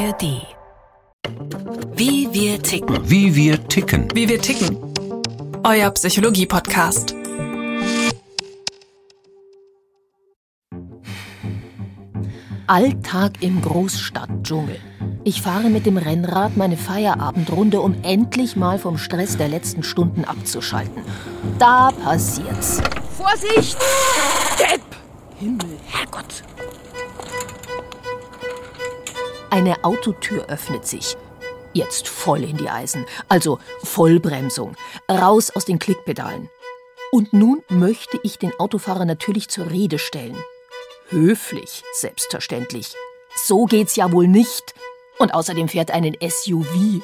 [0.00, 0.46] ARD.
[1.94, 3.10] Wie wir ticken.
[3.10, 4.08] Wie wir ticken.
[4.14, 4.78] Wie wir ticken.
[5.62, 7.14] Euer Psychologie-Podcast.
[12.66, 14.78] Alltag im Großstadtdschungel.
[15.24, 20.24] Ich fahre mit dem Rennrad meine Feierabendrunde, um endlich mal vom Stress der letzten Stunden
[20.24, 21.02] abzuschalten.
[21.58, 22.80] Da passiert's.
[23.18, 23.76] Vorsicht!
[24.58, 24.80] Depp!
[25.38, 26.42] Himmel, Herrgott!
[29.52, 31.16] Eine Autotür öffnet sich.
[31.72, 34.76] Jetzt voll in die Eisen, also Vollbremsung,
[35.10, 36.48] raus aus den Klickpedalen.
[37.10, 40.36] Und nun möchte ich den Autofahrer natürlich zur Rede stellen.
[41.08, 42.94] Höflich, selbstverständlich.
[43.34, 44.72] So geht's ja wohl nicht.
[45.18, 47.02] Und außerdem fährt einen SUV.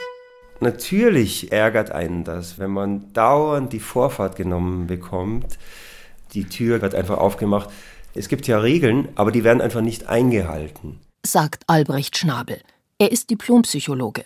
[0.60, 5.58] Natürlich ärgert einen das, wenn man dauernd die Vorfahrt genommen bekommt.
[6.32, 7.70] Die Tür wird einfach aufgemacht.
[8.14, 11.00] Es gibt ja Regeln, aber die werden einfach nicht eingehalten.
[11.26, 12.60] Sagt Albrecht Schnabel.
[13.00, 14.24] Er ist Diplompsychologe.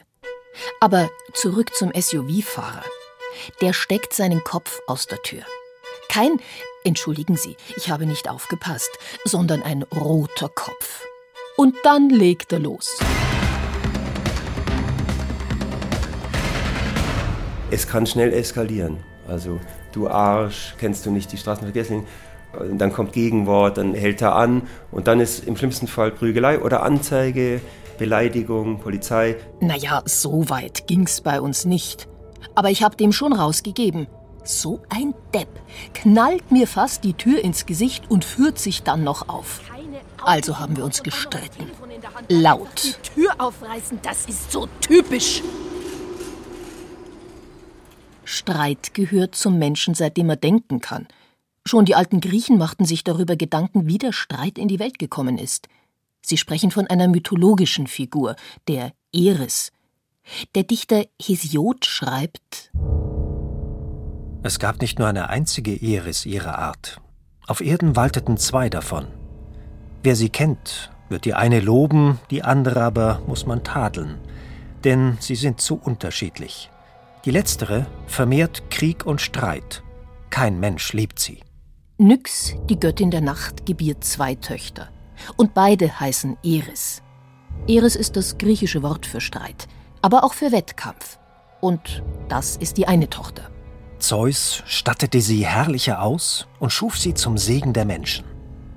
[0.80, 2.84] Aber zurück zum SUV-Fahrer.
[3.62, 5.40] Der steckt seinen Kopf aus der Tür.
[6.10, 6.38] Kein,
[6.84, 8.90] entschuldigen Sie, ich habe nicht aufgepasst,
[9.24, 11.06] sondern ein roter Kopf.
[11.56, 12.98] Und dann legt er los.
[17.70, 18.98] Es kann schnell eskalieren.
[19.26, 19.58] Also,
[19.92, 22.06] du Arsch, kennst du nicht die Straßenverkehrsregeln?
[22.52, 26.82] Dann kommt Gegenwort, dann hält er an und dann ist im schlimmsten Fall Prügelei oder
[26.82, 27.60] Anzeige,
[27.98, 29.36] Beleidigung, Polizei.
[29.60, 32.08] Naja, so weit ging's bei uns nicht.
[32.54, 34.06] Aber ich hab dem schon rausgegeben.
[34.42, 35.48] So ein Depp
[35.94, 39.60] knallt mir fast die Tür ins Gesicht und führt sich dann noch auf.
[40.24, 41.70] Also haben wir uns gestritten.
[42.28, 42.84] Laut.
[42.84, 45.42] Die Tür aufreißen, das ist so typisch.
[48.24, 51.08] Streit gehört zum Menschen, seitdem er denken kann.
[51.66, 55.38] Schon die alten Griechen machten sich darüber Gedanken, wie der Streit in die Welt gekommen
[55.38, 55.68] ist.
[56.22, 58.36] Sie sprechen von einer mythologischen Figur,
[58.68, 59.72] der Eris.
[60.54, 62.70] Der Dichter Hesiod schreibt
[64.42, 67.00] Es gab nicht nur eine einzige Eris ihrer Art.
[67.46, 69.08] Auf Erden walteten zwei davon.
[70.02, 74.18] Wer sie kennt, wird die eine loben, die andere aber muss man tadeln,
[74.84, 76.70] denn sie sind zu unterschiedlich.
[77.24, 79.82] Die letztere vermehrt Krieg und Streit.
[80.30, 81.40] Kein Mensch liebt sie.
[82.00, 84.88] Nyx, die Göttin der Nacht, gebiert zwei Töchter.
[85.36, 87.02] Und beide heißen Eris.
[87.68, 89.68] Eris ist das griechische Wort für Streit,
[90.00, 91.18] aber auch für Wettkampf.
[91.60, 93.50] Und das ist die eine Tochter.
[93.98, 98.24] Zeus stattete sie herrlicher aus und schuf sie zum Segen der Menschen.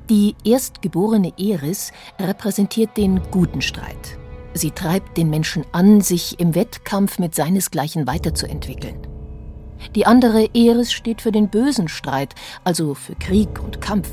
[0.10, 4.18] Die erstgeborene Eris repräsentiert den guten Streit.
[4.54, 9.13] Sie treibt den Menschen an, sich im Wettkampf mit seinesgleichen weiterzuentwickeln.
[9.96, 14.10] Die andere Eris steht für den bösen Streit, also für Krieg und Kampf.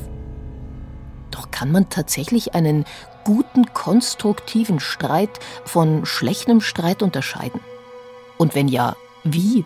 [1.31, 2.84] Doch kann man tatsächlich einen
[3.25, 7.60] guten, konstruktiven Streit von schlechtem Streit unterscheiden?
[8.38, 9.64] Und wenn ja, wie?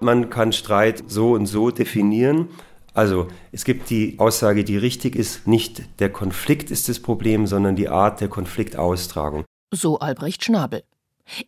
[0.00, 2.48] Man kann Streit so und so definieren.
[2.94, 7.76] Also es gibt die Aussage, die richtig ist, nicht der Konflikt ist das Problem, sondern
[7.76, 9.44] die Art der Konfliktaustragung.
[9.72, 10.82] So Albrecht Schnabel.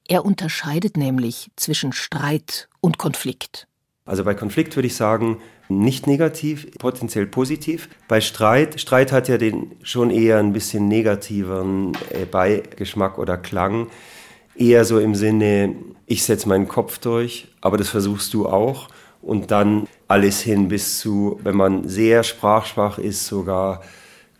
[0.08, 3.66] Er unterscheidet nämlich zwischen Streit und Konflikt.
[4.06, 7.88] Also bei Konflikt würde ich sagen, nicht negativ, potenziell positiv.
[8.06, 13.88] Bei Streit, Streit hat ja den schon eher ein bisschen negativeren äh, Beigeschmack oder Klang.
[14.54, 15.74] Eher so im Sinne,
[16.06, 18.88] ich setze meinen Kopf durch, aber das versuchst du auch.
[19.22, 23.82] Und dann alles hin bis zu, wenn man sehr sprachschwach ist, sogar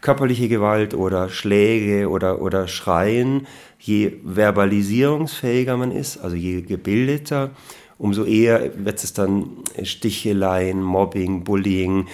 [0.05, 3.47] körperliche Gewalt oder Schläge oder, oder Schreien.
[3.79, 7.51] Je verbalisierungsfähiger man ist, also je gebildeter,
[7.97, 12.07] umso eher wird es dann Sticheleien, Mobbing, Bullying,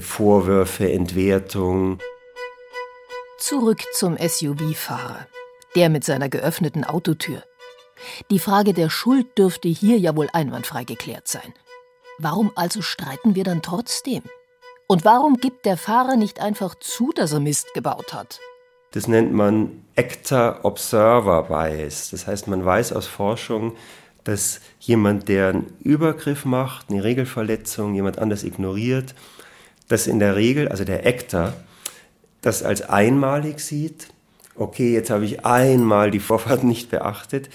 [0.00, 1.98] Vorwürfe, Entwertung.
[3.38, 5.26] Zurück zum SUV-Fahrer,
[5.74, 7.42] der mit seiner geöffneten Autotür.
[8.30, 11.52] Die Frage der Schuld dürfte hier ja wohl einwandfrei geklärt sein.
[12.18, 14.22] Warum also streiten wir dann trotzdem?
[14.92, 18.40] Und warum gibt der Fahrer nicht einfach zu, dass er Mist gebaut hat?
[18.90, 22.10] Das nennt man Actor-Observer-Bias.
[22.10, 23.72] Das heißt, man weiß aus Forschung,
[24.24, 29.14] dass jemand, der einen Übergriff macht, eine Regelverletzung, jemand anders ignoriert,
[29.88, 31.54] dass in der Regel, also der Actor,
[32.42, 34.08] das als einmalig sieht.
[34.56, 37.48] Okay, jetzt habe ich einmal die Vorfahrt nicht beachtet.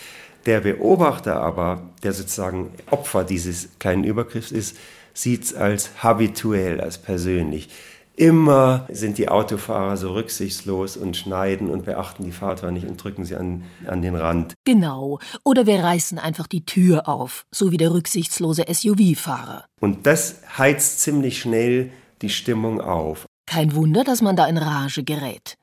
[0.47, 4.75] Der Beobachter aber, der sozusagen Opfer dieses kleinen Übergriffs ist,
[5.17, 7.69] sieht es als habituell, als persönlich.
[8.15, 13.25] Immer sind die Autofahrer so rücksichtslos und schneiden und beachten die Fahrtwand nicht und drücken
[13.25, 14.55] sie an, an den Rand.
[14.65, 15.19] Genau.
[15.43, 19.65] Oder wir reißen einfach die Tür auf, so wie der rücksichtslose SUV-Fahrer.
[19.79, 21.91] Und das heizt ziemlich schnell
[22.23, 23.27] die Stimmung auf.
[23.45, 25.55] Kein Wunder, dass man da in Rage gerät.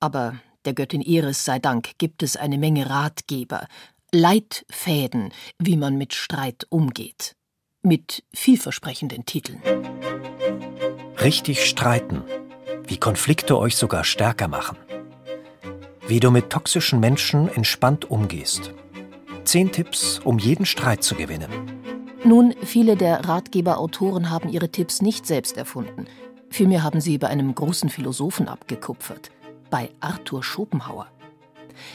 [0.00, 0.34] Aber
[0.64, 3.68] der Göttin Eris sei Dank gibt es eine Menge Ratgeber,
[4.12, 7.36] Leitfäden, wie man mit Streit umgeht.
[7.88, 9.62] Mit vielversprechenden Titeln.
[11.22, 12.22] Richtig streiten.
[12.86, 14.76] Wie Konflikte euch sogar stärker machen.
[16.06, 18.74] Wie du mit toxischen Menschen entspannt umgehst.
[19.44, 21.48] Zehn Tipps, um jeden Streit zu gewinnen.
[22.24, 26.04] Nun, viele der Ratgeberautoren haben ihre Tipps nicht selbst erfunden.
[26.50, 29.30] Vielmehr haben sie bei einem großen Philosophen abgekupfert,
[29.70, 31.06] bei Arthur Schopenhauer.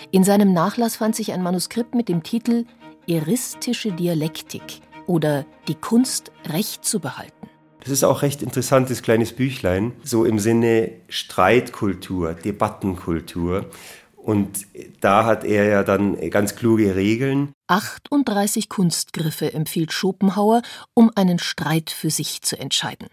[0.10, 2.66] In seinem Nachlass fand sich ein Manuskript mit dem Titel
[3.06, 7.50] Eristische Dialektik oder Die Kunst, Recht zu behalten.
[7.82, 13.70] Das ist auch recht interessantes kleines Büchlein, so im Sinne Streitkultur, Debattenkultur.
[14.16, 14.68] Und
[15.02, 17.52] da hat er ja dann ganz kluge Regeln.
[17.68, 20.62] 38 Kunstgriffe empfiehlt Schopenhauer,
[20.94, 23.10] um einen Streit für sich zu entscheiden.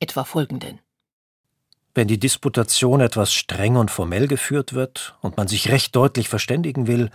[0.00, 0.80] Etwa folgenden.
[1.94, 6.88] Wenn die Disputation etwas streng und formell geführt wird und man sich recht deutlich verständigen
[6.88, 7.10] will,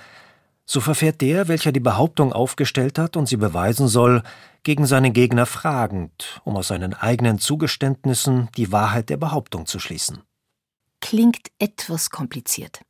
[0.66, 4.24] so verfährt der, welcher die Behauptung aufgestellt hat und sie beweisen soll,
[4.64, 10.24] gegen seinen Gegner fragend, um aus seinen eigenen Zugeständnissen die Wahrheit der Behauptung zu schließen.
[11.02, 12.82] Klingt etwas kompliziert.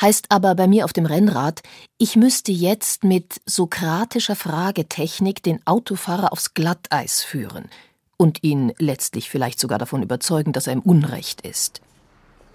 [0.00, 1.62] Heißt aber bei mir auf dem Rennrad,
[1.98, 7.68] ich müsste jetzt mit sokratischer Fragetechnik den Autofahrer aufs Glatteis führen
[8.16, 11.80] und ihn letztlich vielleicht sogar davon überzeugen, dass er im Unrecht ist.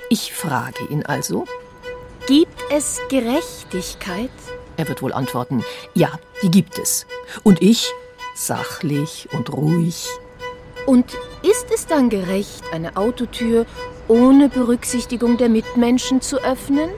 [0.10, 1.46] Ich frage ihn also,
[2.28, 4.32] Gibt es Gerechtigkeit?
[4.78, 5.62] Er wird wohl antworten,
[5.94, 6.10] ja,
[6.42, 7.06] die gibt es.
[7.44, 7.92] Und ich,
[8.34, 10.08] sachlich und ruhig.
[10.86, 13.66] Und ist es dann gerecht, eine Autotür
[14.08, 16.90] ohne Berücksichtigung der Mitmenschen zu öffnen?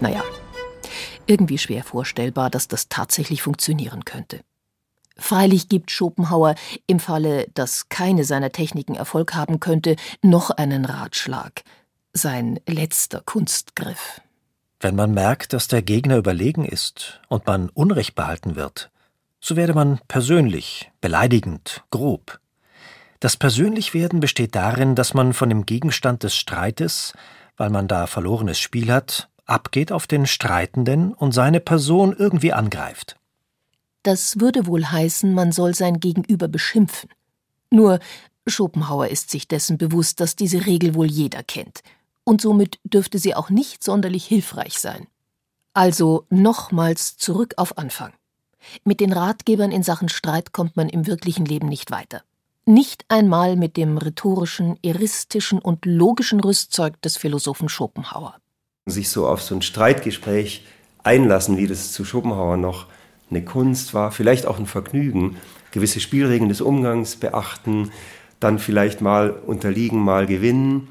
[0.00, 0.22] Naja,
[1.26, 4.40] irgendwie schwer vorstellbar, dass das tatsächlich funktionieren könnte.
[5.16, 6.54] Freilich gibt Schopenhauer
[6.86, 11.62] im Falle, dass keine seiner Techniken Erfolg haben könnte, noch einen Ratschlag.
[12.12, 14.20] Sein letzter Kunstgriff.
[14.84, 18.90] Wenn man merkt, dass der Gegner überlegen ist und man Unrecht behalten wird,
[19.40, 22.38] so werde man persönlich, beleidigend, grob.
[23.18, 27.14] Das Persönlichwerden besteht darin, dass man von dem Gegenstand des Streites,
[27.56, 33.16] weil man da verlorenes Spiel hat, abgeht auf den Streitenden und seine Person irgendwie angreift.
[34.02, 37.08] Das würde wohl heißen, man soll sein Gegenüber beschimpfen.
[37.70, 38.00] Nur
[38.46, 41.82] Schopenhauer ist sich dessen bewusst, dass diese Regel wohl jeder kennt
[42.24, 45.06] und somit dürfte sie auch nicht sonderlich hilfreich sein.
[45.74, 48.12] Also nochmals zurück auf Anfang.
[48.84, 52.22] Mit den Ratgebern in Sachen Streit kommt man im wirklichen Leben nicht weiter.
[52.64, 58.36] Nicht einmal mit dem rhetorischen, eristischen und logischen Rüstzeug des Philosophen Schopenhauer.
[58.86, 60.64] Sich so auf so ein Streitgespräch
[61.02, 62.86] einlassen, wie das zu Schopenhauer noch
[63.28, 65.36] eine Kunst war, vielleicht auch ein Vergnügen,
[65.72, 67.90] gewisse Spielregeln des Umgangs beachten,
[68.40, 70.88] dann vielleicht mal unterliegen, mal gewinnen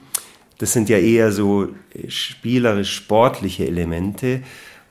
[0.57, 1.69] das sind ja eher so
[2.07, 4.41] spielerisch sportliche Elemente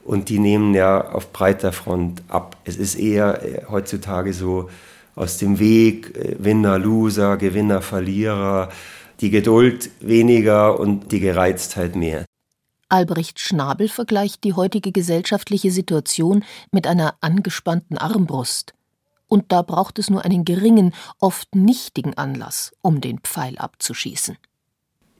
[0.04, 2.56] und die nehmen ja auf breiter Front ab.
[2.64, 4.68] Es ist eher äh, heutzutage so
[5.14, 8.70] aus dem Weg äh, Winner, Loser, Gewinner, Verlierer,
[9.20, 12.24] die Geduld weniger und die Gereiztheit mehr.
[12.88, 18.74] Albrecht Schnabel vergleicht die heutige gesellschaftliche Situation mit einer angespannten Armbrust.
[19.28, 24.36] Und da braucht es nur einen geringen, oft nichtigen Anlass, um den Pfeil abzuschießen.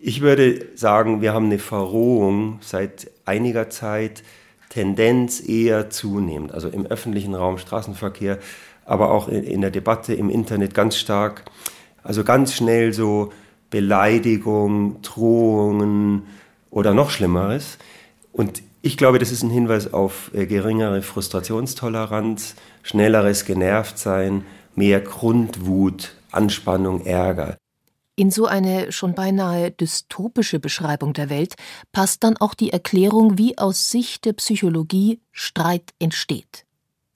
[0.04, 4.24] Ich würde sagen, wir haben eine Verrohung seit einiger Zeit,
[4.69, 8.41] Tendenz eher zunehmend, also im öffentlichen Raum, Straßenverkehr,
[8.84, 11.44] aber auch in, der Debatte im Internet ganz stark.
[12.03, 13.32] Also ganz schnell so
[13.70, 16.24] Beleidigung, Drohungen
[16.72, 17.79] oder noch Schlimmeres.
[18.32, 26.17] Und ich glaube, das ist ein Hinweis auf äh, geringere Frustrationstoleranz, schnelleres Genervtsein, mehr Grundwut,
[26.32, 27.56] Anspannung, Ärger.
[28.14, 31.54] In so eine schon beinahe dystopische Beschreibung der Welt
[31.92, 36.66] passt dann auch die Erklärung, wie aus Sicht der Psychologie Streit entsteht.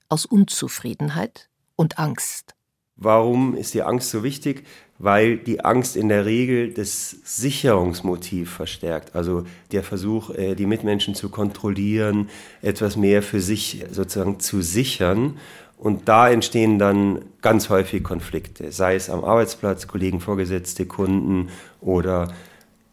[0.09, 2.55] Aus Unzufriedenheit und Angst.
[2.97, 4.65] Warum ist die Angst so wichtig?
[4.99, 9.15] Weil die Angst in der Regel das Sicherungsmotiv verstärkt.
[9.15, 12.31] Also der Versuch, äh, die Mitmenschen zu kontrollieren,
[12.63, 15.37] etwas mehr für sich sozusagen zu sichern.
[15.77, 22.29] Und da entstehen dann ganz häufig Konflikte, sei es am Arbeitsplatz, Kollegen, Vorgesetzte, Kunden oder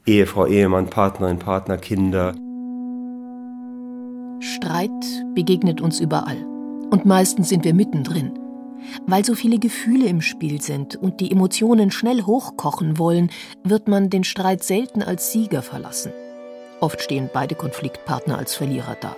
[0.05, 2.35] Ehefrau, Ehemann, Partnerin, Partner, Kinder.
[4.41, 4.91] Streit
[5.33, 6.45] begegnet uns überall.
[6.91, 8.37] Und meistens sind wir mittendrin.
[9.07, 13.31] Weil so viele Gefühle im Spiel sind und die Emotionen schnell hochkochen wollen,
[13.63, 16.11] wird man den Streit selten als Sieger verlassen.
[16.81, 19.15] Oft stehen beide Konfliktpartner als Verlierer da.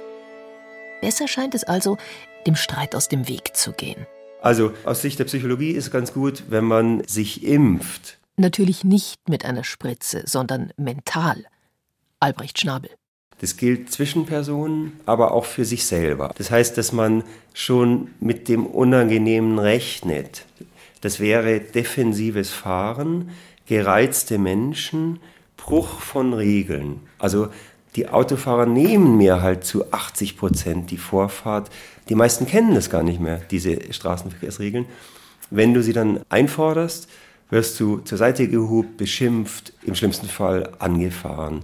[1.01, 1.97] Besser scheint es also,
[2.47, 4.05] dem Streit aus dem Weg zu gehen.
[4.41, 8.17] Also aus Sicht der Psychologie ist es ganz gut, wenn man sich impft.
[8.37, 11.45] Natürlich nicht mit einer Spritze, sondern mental.
[12.19, 12.91] Albrecht Schnabel.
[13.39, 16.33] Das gilt zwischen Personen, aber auch für sich selber.
[16.37, 17.23] Das heißt, dass man
[17.53, 20.45] schon mit dem Unangenehmen rechnet.
[21.01, 23.31] Das wäre defensives Fahren,
[23.65, 25.19] gereizte Menschen,
[25.57, 27.01] Bruch von Regeln.
[27.19, 27.49] Also
[27.95, 31.69] die Autofahrer nehmen mir halt zu 80 Prozent die Vorfahrt.
[32.09, 34.85] Die meisten kennen das gar nicht mehr, diese Straßenverkehrsregeln.
[35.49, 37.07] Wenn du sie dann einforderst,
[37.49, 41.63] wirst du zur Seite gehupt, beschimpft, im schlimmsten Fall angefahren.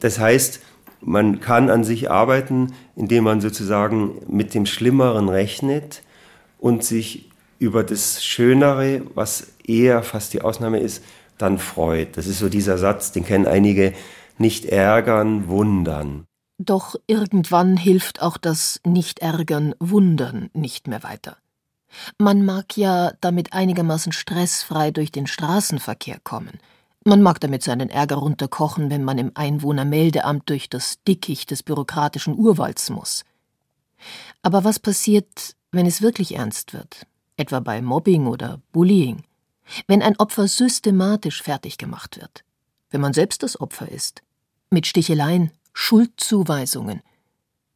[0.00, 0.60] Das heißt,
[1.00, 6.02] man kann an sich arbeiten, indem man sozusagen mit dem Schlimmeren rechnet
[6.58, 7.28] und sich
[7.58, 11.02] über das Schönere, was eher fast die Ausnahme ist,
[11.38, 12.16] dann freut.
[12.16, 13.92] Das ist so dieser Satz, den kennen einige,
[14.38, 16.26] nicht ärgern, wundern.
[16.58, 21.36] Doch irgendwann hilft auch das Nicht-Ärgern, Wundern nicht mehr weiter.
[22.18, 26.60] Man mag ja damit einigermaßen stressfrei durch den Straßenverkehr kommen.
[27.04, 32.36] Man mag damit seinen Ärger runterkochen, wenn man im Einwohnermeldeamt durch das Dickicht des bürokratischen
[32.36, 33.24] Urwalds muss.
[34.42, 37.06] Aber was passiert, wenn es wirklich ernst wird?
[37.36, 39.24] Etwa bei Mobbing oder Bullying?
[39.86, 42.44] Wenn ein Opfer systematisch fertig gemacht wird?
[42.92, 44.22] Wenn man selbst das Opfer ist?
[44.70, 47.02] Mit Sticheleien, Schuldzuweisungen?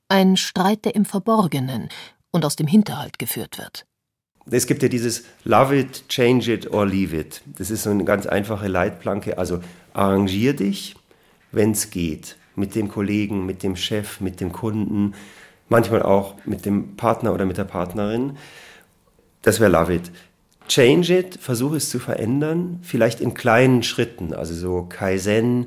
[0.08, 1.88] Ein Streit, der im Verborgenen
[2.30, 3.87] und aus dem Hinterhalt geführt wird
[4.50, 7.42] es gibt ja dieses Love it, change it or leave it.
[7.58, 9.38] Das ist so eine ganz einfache Leitplanke.
[9.38, 9.61] Also
[9.92, 10.94] arrangier dich,
[11.52, 15.14] wenn es geht, mit dem Kollegen, mit dem Chef, mit dem Kunden,
[15.68, 18.37] manchmal auch mit dem Partner oder mit der Partnerin.
[19.42, 20.11] Das wäre Love it.
[20.68, 25.66] Change it, versuche es zu verändern, vielleicht in kleinen Schritten, also so Kaizen,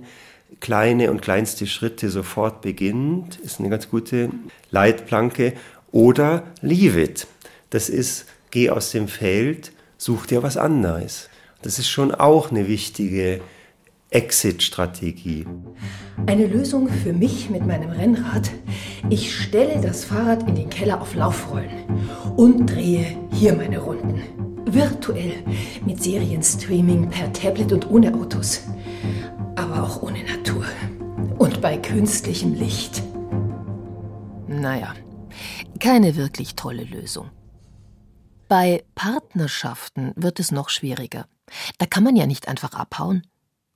[0.60, 4.30] kleine und kleinste Schritte sofort beginnend, ist eine ganz gute
[4.72, 5.54] Leitplanke.
[5.92, 7.28] Oder leave it.
[7.70, 11.30] Das ist geh aus dem Feld, such dir was anderes.
[11.62, 13.42] Das ist schon auch eine wichtige
[14.12, 15.46] Exit-Strategie.
[16.26, 18.50] Eine Lösung für mich mit meinem Rennrad.
[19.10, 21.70] Ich stelle das Fahrrad in den Keller auf Laufrollen
[22.36, 24.49] und drehe hier meine Runden.
[24.74, 25.44] Virtuell
[25.86, 28.62] mit Serienstreaming per Tablet und ohne Autos.
[29.56, 30.66] Aber auch ohne Natur.
[31.38, 33.02] Und bei künstlichem Licht.
[34.48, 34.94] Naja,
[35.80, 37.30] keine wirklich tolle Lösung.
[38.48, 41.26] Bei Partnerschaften wird es noch schwieriger.
[41.78, 43.26] Da kann man ja nicht einfach abhauen.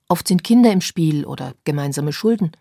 [0.09, 2.51] Oft sind Kinder im Spiel oder gemeinsame Schulden.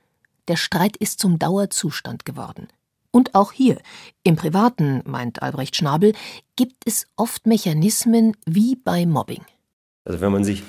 [0.48, 2.68] Der Streit ist zum Dauerzustand geworden.
[3.12, 3.78] Und auch hier,
[4.24, 6.14] im Privaten, meint Albrecht Schnabel,
[6.56, 9.42] gibt es oft Mechanismen wie bei Mobbing.
[10.04, 10.62] Also wenn man sich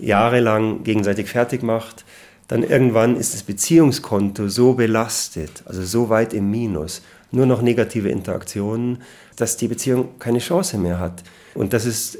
[0.00, 2.04] jahrelang gegenseitig fertig macht,
[2.48, 8.08] dann irgendwann ist das Beziehungskonto so belastet, also so weit im Minus, nur noch negative
[8.08, 9.02] Interaktionen,
[9.36, 11.22] dass die Beziehung keine Chance mehr hat.
[11.54, 12.18] Und dass es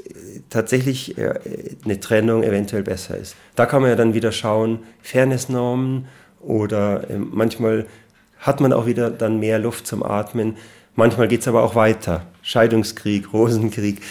[0.48, 1.16] tatsächlich
[1.84, 3.36] eine Trennung eventuell besser ist.
[3.54, 6.06] Da kann man ja dann wieder schauen, Fairnessnormen
[6.40, 7.86] oder ähm, manchmal
[8.38, 10.56] hat man auch wieder dann mehr Luft zum Atmen.
[10.94, 12.26] Manchmal geht es aber auch weiter.
[12.42, 14.02] Scheidungskrieg, Rosenkrieg.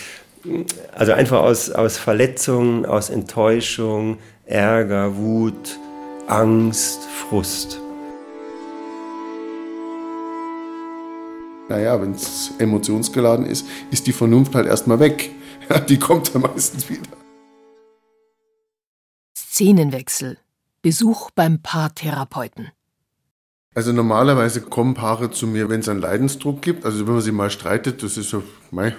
[0.93, 5.79] Also einfach aus, aus Verletzungen, aus Enttäuschung, Ärger, Wut,
[6.27, 7.79] Angst, Frust.
[11.67, 15.31] Naja, wenn es emotionsgeladen ist, ist die Vernunft halt erstmal weg.
[15.89, 17.09] die kommt dann meistens wieder.
[19.35, 20.37] Szenenwechsel.
[20.83, 22.74] Besuch beim Paartherapeuten.
[23.75, 26.85] Also normalerweise kommen Paare zu mir, wenn es einen Leidensdruck gibt.
[26.85, 28.41] Also wenn man sie mal streitet, das ist so.
[28.71, 28.95] Mei.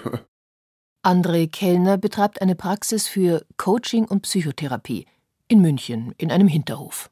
[1.03, 5.05] André Kellner betreibt eine Praxis für Coaching und Psychotherapie
[5.47, 7.09] in München in einem Hinterhof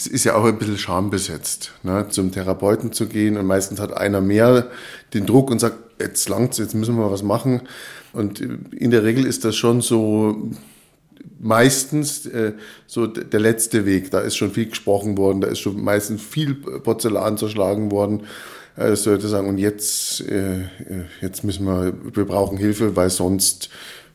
[0.00, 3.94] es ist ja auch ein bisschen schambesetzt, ne, zum Therapeuten zu gehen und meistens hat
[3.94, 4.70] einer mehr
[5.12, 7.62] den Druck und sagt, jetzt langt's, jetzt müssen wir was machen.
[8.14, 10.50] Und in der Regel ist das schon so
[11.38, 12.54] meistens äh,
[12.86, 14.10] so der letzte Weg.
[14.10, 18.26] Da ist schon viel gesprochen worden, da ist schon meistens viel Porzellan zerschlagen worden.
[18.76, 20.68] Äh, sollte sagen, und jetzt, äh,
[21.20, 23.70] jetzt müssen wir, wir brauchen Hilfe, weil sonst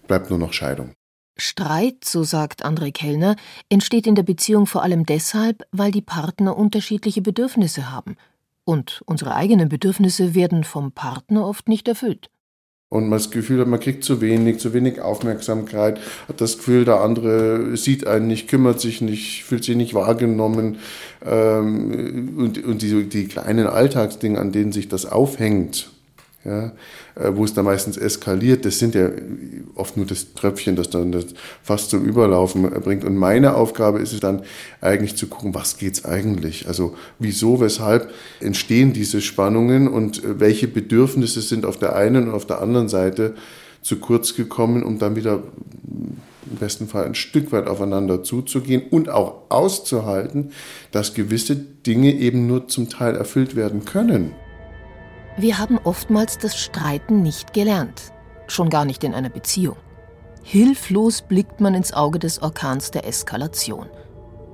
[0.07, 0.93] bleibt nur noch Scheidung.
[1.37, 3.35] Streit, so sagt André Kellner,
[3.69, 8.15] entsteht in der Beziehung vor allem deshalb, weil die Partner unterschiedliche Bedürfnisse haben.
[8.63, 12.29] Und unsere eigenen Bedürfnisse werden vom Partner oft nicht erfüllt.
[12.89, 16.85] Und man das Gefühl hat, man kriegt zu wenig, zu wenig Aufmerksamkeit, hat das Gefühl,
[16.85, 20.77] der andere sieht einen nicht, kümmert sich nicht, fühlt sich nicht wahrgenommen.
[21.25, 25.89] Ähm, und und die, die kleinen Alltagsdinge, an denen sich das aufhängt,
[26.45, 26.71] ja,
[27.15, 28.65] äh, wo es dann meistens eskaliert.
[28.65, 29.09] Das sind ja
[29.73, 31.25] oft nur das Tröpfchen, das dann das
[31.63, 33.03] fast zum Überlaufen bringt.
[33.03, 34.43] Und meine Aufgabe ist es dann
[34.79, 36.67] eigentlich zu gucken, was geht's eigentlich?
[36.67, 42.45] Also wieso, weshalb entstehen diese Spannungen und welche Bedürfnisse sind auf der einen und auf
[42.45, 43.33] der anderen Seite
[43.81, 45.43] zu kurz gekommen, um dann wieder
[46.49, 50.51] im besten Fall ein Stück weit aufeinander zuzugehen und auch auszuhalten,
[50.91, 54.31] dass gewisse Dinge eben nur zum Teil erfüllt werden können.
[55.37, 58.13] Wir haben oftmals das Streiten nicht gelernt,
[58.47, 59.75] schon gar nicht in einer Beziehung.
[60.43, 63.87] Hilflos blickt man ins Auge des Orkans der Eskalation.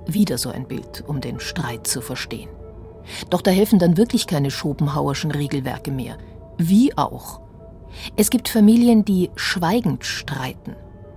[0.07, 2.49] Wieder so ein Bild, um den Streit zu verstehen.
[3.29, 6.17] Doch da helfen dann wirklich keine Schopenhauerschen Regelwerke mehr.
[6.57, 7.41] Wie auch.
[8.15, 10.75] Es gibt Familien, die schweigend streiten.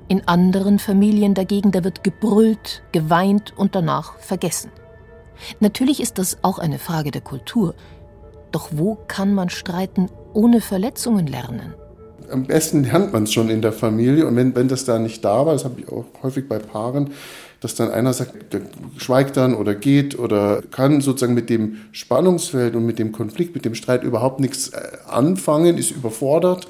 [0.08, 4.70] In anderen Familien dagegen, da wird gebrüllt, geweint und danach vergessen.
[5.60, 7.74] Natürlich ist das auch eine Frage der Kultur.
[8.54, 11.74] Doch wo kann man streiten, ohne Verletzungen lernen?
[12.30, 15.24] Am besten lernt man es schon in der Familie und wenn, wenn das da nicht
[15.24, 17.10] da war, das habe ich auch häufig bei Paaren,
[17.58, 18.60] dass dann einer sagt, der
[18.96, 23.64] schweigt dann oder geht oder kann sozusagen mit dem Spannungsfeld und mit dem Konflikt, mit
[23.64, 26.68] dem Streit überhaupt nichts äh, anfangen, ist überfordert,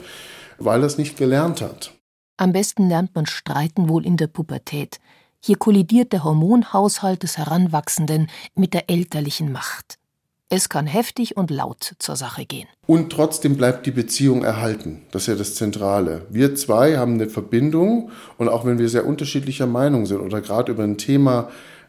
[0.59, 1.93] weil er es nicht gelernt hat.
[2.39, 5.01] Am besten lernt man Streiten wohl in der Pubertät.
[5.39, 9.99] Hier kollidiert der Hormonhaushalt des Heranwachsenden mit der elterlichen Macht.
[10.51, 12.69] Es kann heftig und laut zur Sache gehen.
[12.87, 15.03] Und trotzdem bleibt die Beziehung erhalten.
[15.11, 16.27] Das ist ja das Zentrale.
[16.31, 20.73] Wir zwei haben eine Verbindung und auch wenn wir sehr unterschiedlicher Meinung sind oder gerade
[20.73, 21.49] über ein Thema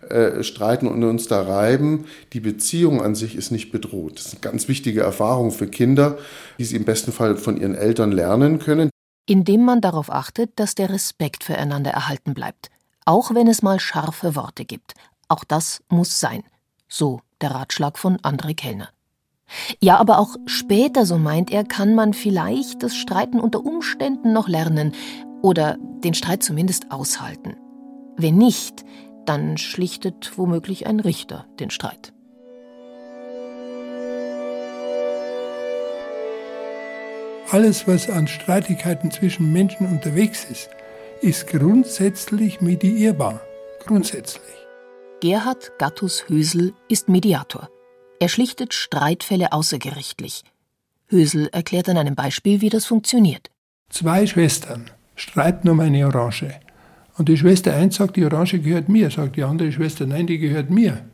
[0.10, 4.20] äh, streiten und uns da reiben, die Beziehung an sich ist nicht bedroht.
[4.20, 6.18] Das ist eine ganz wichtige Erfahrung für Kinder,
[6.58, 8.90] die sie im besten Fall von ihren Eltern lernen können.
[9.28, 12.70] Indem man darauf achtet, dass der Respekt füreinander erhalten bleibt.
[13.06, 14.94] Auch wenn es mal scharfe Worte gibt.
[15.28, 16.44] Auch das muss sein.
[16.88, 18.90] So der Ratschlag von André Kellner.
[19.80, 24.48] Ja, aber auch später, so meint er, kann man vielleicht das Streiten unter Umständen noch
[24.48, 24.94] lernen
[25.44, 27.56] oder den Streit zumindest aushalten.
[28.18, 28.84] Wenn nicht,
[29.28, 32.14] dann schlichtet womöglich ein Richter den Streit.
[37.52, 40.72] Alles, was an Streitigkeiten zwischen Menschen unterwegs ist,
[41.22, 43.40] ist grundsätzlich mediierbar.
[43.86, 44.65] Grundsätzlich.
[45.26, 47.68] Gerhard Gattus Hösel ist Mediator.
[48.20, 50.44] Er schlichtet Streitfälle außergerichtlich.
[51.08, 53.50] Hösel erklärt an einem Beispiel, wie das funktioniert.
[53.90, 56.52] Zwei Schwestern streiten um eine Orange.
[57.18, 60.38] Und die Schwester 1 sagt, die Orange gehört mir, sagt die andere Schwester, nein, die
[60.38, 61.10] gehört mir.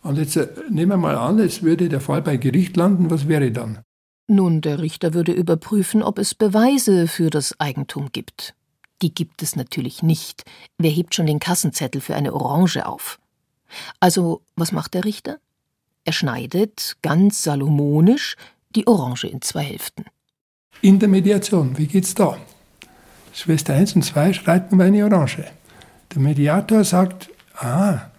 [0.00, 3.28] Und jetzt äh, nehmen wir mal an, es würde der Fall bei Gericht landen, was
[3.28, 3.80] wäre dann?
[4.26, 8.54] Nun, der Richter würde überprüfen, ob es Beweise für das Eigentum gibt.
[9.02, 10.44] Die gibt es natürlich nicht.
[10.78, 13.18] Wer hebt schon den Kassenzettel für eine Orange auf?
[14.00, 15.38] Also, was macht der Richter?
[16.04, 18.36] Er schneidet, ganz salomonisch,
[18.74, 20.04] die Orange in zwei Hälften.
[20.80, 22.36] In der Mediation, wie geht's da?
[23.32, 25.44] Schwester 1 und 2 streiten um eine Orange.
[26.14, 28.10] Der Mediator sagt, ah,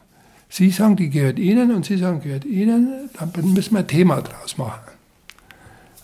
[0.50, 4.22] Sie sagen, die gehört Ihnen und Sie sagen, gehört Ihnen, dann müssen wir ein Thema
[4.22, 4.92] draus machen.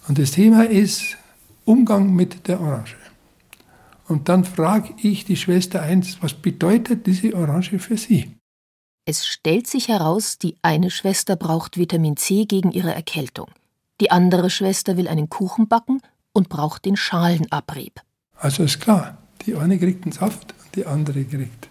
[0.07, 1.17] Und das Thema ist
[1.65, 2.95] Umgang mit der Orange.
[4.07, 8.31] Und dann frage ich die Schwester 1, was bedeutet diese Orange für Sie?
[9.05, 13.47] Es stellt sich heraus, die eine Schwester braucht Vitamin C gegen ihre Erkältung.
[13.99, 16.01] Die andere Schwester will einen Kuchen backen
[16.33, 18.01] und braucht den Schalenabrieb.
[18.37, 21.69] Also ist klar, die eine kriegt den Saft und die andere kriegt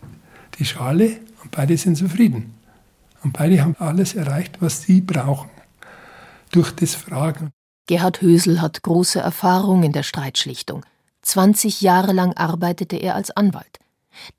[0.59, 2.55] die Schale und beide sind zufrieden.
[3.23, 5.51] Und beide haben alles erreicht, was sie brauchen.
[6.53, 7.51] Durch das Fragen.
[7.87, 10.85] Gerhard Hösel hat große Erfahrung in der Streitschlichtung.
[11.23, 13.79] 20 Jahre lang arbeitete er als Anwalt.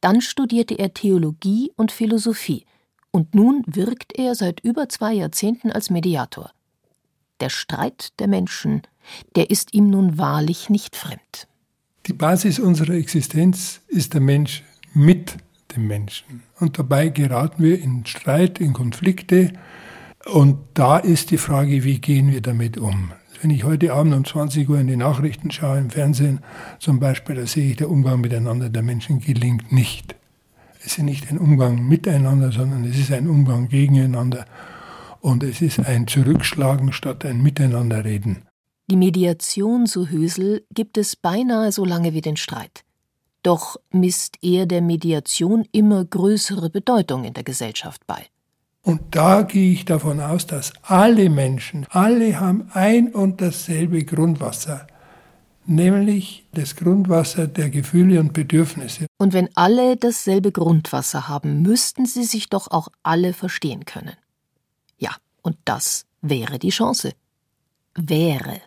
[0.02, 2.66] Dann studierte er Theologie und Philosophie
[3.12, 6.52] und nun wirkt er seit über zwei Jahrzehnten als Mediator.
[7.40, 8.84] Der Streit der Menschen,
[9.36, 11.48] der ist ihm nun wahrlich nicht fremd.
[12.08, 15.38] Die Basis unserer Existenz ist der Mensch mit
[15.76, 16.44] dem Menschen.
[16.60, 19.54] Und dabei geraten wir in Streit, in Konflikte.
[20.26, 23.12] Und da ist die Frage, wie gehen wir damit um?
[23.42, 26.42] Wenn ich heute Abend um 20 Uhr in die Nachrichten schaue, im Fernsehen
[26.80, 30.16] zum Beispiel, da sehe ich, der Umgang miteinander der Menschen gelingt nicht.
[30.84, 34.46] Es ist nicht ein Umgang miteinander, sondern es ist ein Umgang gegeneinander.
[35.20, 38.44] Und es ist ein Zurückschlagen statt ein Miteinanderreden.
[38.90, 42.84] Die Mediation, so Hösel, gibt es beinahe so lange wie den Streit.
[43.44, 48.26] Doch misst er der Mediation immer größere Bedeutung in der Gesellschaft bei.
[48.84, 54.88] Und da gehe ich davon aus, dass alle Menschen, alle haben ein und dasselbe Grundwasser
[55.66, 59.08] nämlich das Grundwasser der Gefühle und Bedürfnisse.
[59.18, 64.16] Und wenn alle dasselbe Grundwasser haben, müssten sie sich doch auch alle verstehen können.
[64.98, 67.14] Ja, und das wäre die Chance.
[67.96, 68.62] Wäre.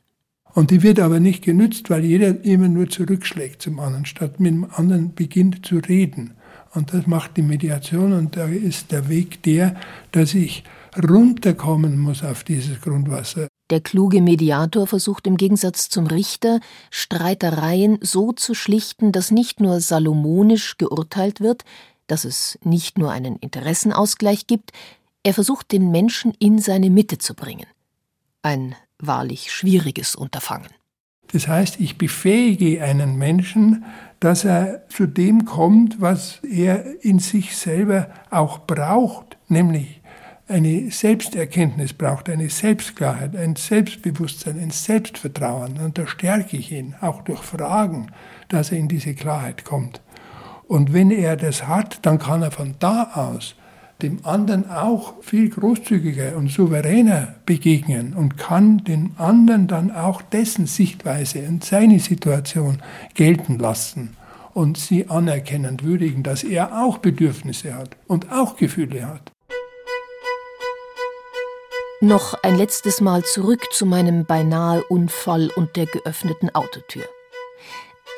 [0.54, 4.52] Und die wird aber nicht genützt, weil jeder immer nur zurückschlägt zum anderen, statt mit
[4.52, 6.34] dem anderen beginnt zu reden.
[6.74, 9.76] Und das macht die Mediation und da ist der Weg der,
[10.12, 10.64] dass ich
[10.96, 13.48] runterkommen muss auf dieses Grundwasser.
[13.70, 19.80] Der kluge Mediator versucht im Gegensatz zum Richter, Streitereien so zu schlichten, dass nicht nur
[19.80, 21.64] salomonisch geurteilt wird,
[22.06, 24.72] dass es nicht nur einen Interessenausgleich gibt,
[25.22, 27.66] er versucht den Menschen in seine Mitte zu bringen.
[28.42, 30.68] Ein wahrlich schwieriges Unterfangen.
[31.32, 33.84] Das heißt, ich befähige einen Menschen,
[34.20, 40.02] dass er zu dem kommt, was er in sich selber auch braucht, nämlich
[40.46, 45.78] eine Selbsterkenntnis braucht, eine Selbstklarheit, ein Selbstbewusstsein, ein Selbstvertrauen.
[45.78, 48.08] Und da stärke ich ihn, auch durch Fragen,
[48.48, 50.00] dass er in diese Klarheit kommt.
[50.66, 53.54] Und wenn er das hat, dann kann er von da aus
[54.02, 60.66] dem anderen auch viel großzügiger und souveräner begegnen und kann den anderen dann auch dessen
[60.66, 62.82] Sichtweise und seine Situation
[63.14, 64.16] gelten lassen
[64.52, 69.33] und sie anerkennend würdigen, dass er auch Bedürfnisse hat und auch Gefühle hat.
[72.00, 77.04] Noch ein letztes Mal zurück zu meinem beinahe Unfall und der geöffneten Autotür.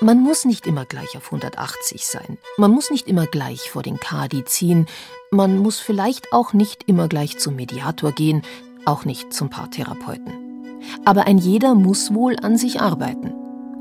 [0.00, 2.38] Man muss nicht immer gleich auf 180 sein.
[2.56, 4.86] Man muss nicht immer gleich vor den Kadi ziehen.
[5.30, 8.42] Man muss vielleicht auch nicht immer gleich zum Mediator gehen,
[8.86, 10.80] auch nicht zum Paartherapeuten.
[11.04, 13.32] Aber ein jeder muss wohl an sich arbeiten,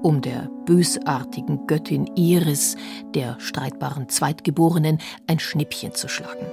[0.03, 2.75] um der bösartigen Göttin Iris,
[3.13, 6.45] der streitbaren Zweitgeborenen, ein Schnippchen zu schlagen.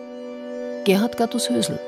[0.84, 1.78] Gerhard Gattus Hösel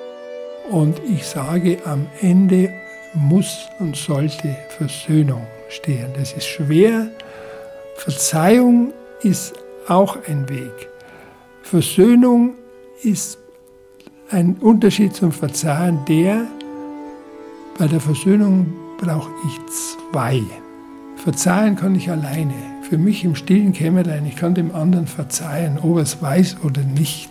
[0.71, 2.73] und ich sage, am Ende
[3.15, 6.09] muss und sollte Versöhnung stehen.
[6.17, 7.09] Das ist schwer.
[7.97, 9.55] Verzeihung ist
[9.89, 10.89] auch ein Weg.
[11.63, 12.55] Versöhnung
[13.03, 13.39] ist
[14.31, 16.47] ein Unterschied zum Verzeihen, der,
[17.79, 19.75] bei der Versöhnung brauche ich
[20.13, 20.43] zwei.
[21.17, 22.55] Verzeihen kann ich alleine.
[22.89, 26.83] Für mich im stillen Kämmerlein, ich kann dem anderen verzeihen, ob er es weiß oder
[26.83, 27.31] nicht.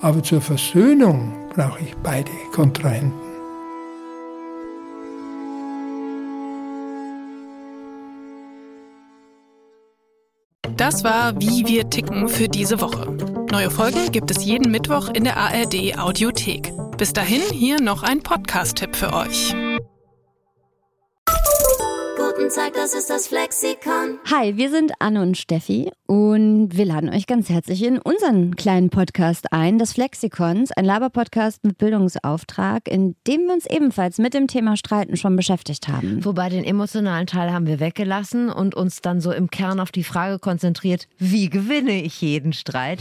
[0.00, 3.12] Aber zur Versöhnung brauche ich beide Kontrahenten.
[10.76, 13.10] Das war Wie wir ticken für diese Woche.
[13.50, 16.72] Neue Folgen gibt es jeden Mittwoch in der ARD Audiothek.
[16.98, 19.54] Bis dahin hier noch ein Podcast-Tipp für euch.
[22.34, 24.18] Tag, das ist das Flexikon.
[24.30, 28.90] Hi, wir sind Anne und Steffi und wir laden euch ganz herzlich in unseren kleinen
[28.90, 34.48] Podcast ein, das Flexikons, ein Laber-Podcast mit Bildungsauftrag, in dem wir uns ebenfalls mit dem
[34.48, 36.24] Thema Streiten schon beschäftigt haben.
[36.24, 40.04] Wobei den emotionalen Teil haben wir weggelassen und uns dann so im Kern auf die
[40.04, 42.98] Frage konzentriert, wie gewinne ich jeden Streit?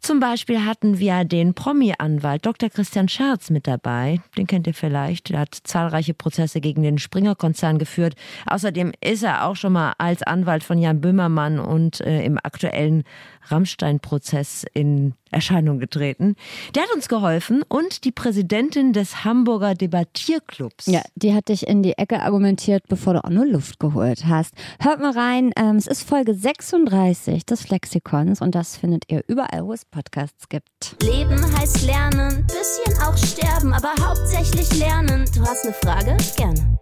[0.00, 2.70] Zum Beispiel hatten wir den Promi-Anwalt Dr.
[2.70, 4.20] Christian Scherz mit dabei.
[4.36, 5.30] Den kennt ihr vielleicht.
[5.30, 8.14] Der hat zahlreiche Prozesse gegen den Springer-Konzern geführt.
[8.46, 13.04] Außerdem ist er auch schon mal als Anwalt von Jan Böhmermann und äh, im aktuellen
[13.50, 16.36] Rammstein-Prozess in Erscheinung getreten.
[16.74, 20.86] Der hat uns geholfen und die Präsidentin des Hamburger Debattierclubs.
[20.86, 24.54] Ja, die hat dich in die Ecke argumentiert, bevor du auch nur Luft geholt hast.
[24.80, 29.66] Hört mal rein, ähm, es ist Folge 36 des Flexikons und das findet ihr überall,
[29.66, 30.96] wo es Podcasts gibt.
[31.02, 35.24] Leben heißt lernen, bisschen auch sterben, aber hauptsächlich lernen.
[35.34, 36.16] Du hast eine Frage?
[36.36, 36.78] Gerne